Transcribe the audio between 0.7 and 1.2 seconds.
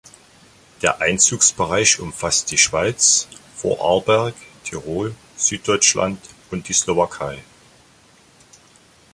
Der